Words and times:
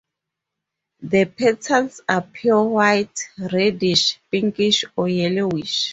The 1.03 1.25
petals 1.25 2.01
are 2.09 2.23
pure 2.23 2.63
white, 2.63 3.29
reddish, 3.37 4.19
pinkish 4.31 4.83
or 4.95 5.07
yellowish. 5.07 5.89